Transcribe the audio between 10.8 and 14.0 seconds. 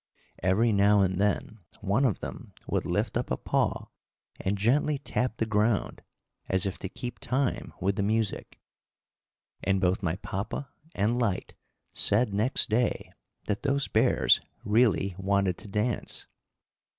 and Lyte said next day that those